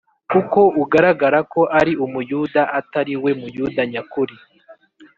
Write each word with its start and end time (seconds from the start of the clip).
Kuko 0.31 0.59
ugaragara 0.83 1.39
ko 1.53 1.61
ari 1.79 1.91
Umuyuda 2.05 2.61
atari 2.79 3.13
we 3.23 3.31
Muyuda 3.41 3.81
nyakuri 3.91 4.35